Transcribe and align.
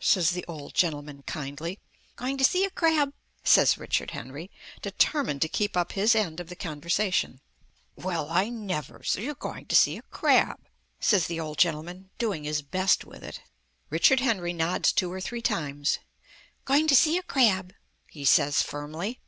says 0.00 0.30
the 0.30 0.42
old 0.48 0.72
gentleman 0.72 1.22
kindly. 1.26 1.78
"Going 2.16 2.38
to 2.38 2.44
see 2.46 2.64
a 2.64 2.70
crab," 2.70 3.12
says 3.44 3.76
Richard 3.76 4.12
Henry, 4.12 4.50
determined 4.80 5.42
to 5.42 5.50
keep 5.50 5.76
up 5.76 5.92
his 5.92 6.14
end 6.14 6.40
of 6.40 6.48
the 6.48 6.56
conversation. 6.56 7.42
"Well, 7.94 8.30
I 8.30 8.48
never! 8.48 9.02
So 9.02 9.20
you're 9.20 9.34
going 9.34 9.66
to 9.66 9.76
see 9.76 9.98
a 9.98 10.02
crab!" 10.04 10.60
says 10.98 11.26
the 11.26 11.38
old 11.40 11.58
gentleman, 11.58 12.08
doing 12.16 12.44
his 12.44 12.62
best 12.62 13.04
with 13.04 13.22
it. 13.22 13.42
Richard 13.90 14.20
Henry 14.20 14.54
nods 14.54 14.92
two 14.94 15.12
or 15.12 15.20
three 15.20 15.42
times. 15.42 15.98
"Going 16.64 16.86
to 16.88 16.96
see 16.96 17.18
a 17.18 17.22
crab," 17.22 17.74
he 18.06 18.24
says 18.24 18.62
firmly. 18.62 19.20